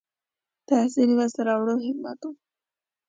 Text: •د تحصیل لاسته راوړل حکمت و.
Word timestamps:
•د 0.65 0.67
تحصیل 0.69 1.09
لاسته 1.17 1.41
راوړل 1.47 1.79
حکمت 1.85 2.19
و. 2.25 2.29